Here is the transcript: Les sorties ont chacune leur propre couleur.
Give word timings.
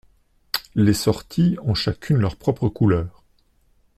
Les 0.73 0.95
sorties 0.95 1.57
ont 1.61 1.75
chacune 1.75 2.17
leur 2.17 2.35
propre 2.35 2.69
couleur. 2.69 3.23